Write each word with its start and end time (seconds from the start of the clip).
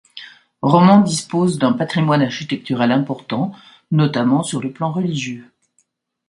Roman 0.63 1.01
dispose 1.01 1.59
d'un 1.59 1.73
patrimoine 1.73 2.23
architectural 2.23 2.91
important, 2.91 3.51
notamment 3.91 4.41
sur 4.41 4.59
le 4.59 4.71
plan 4.73 4.91
religieux. 4.91 5.45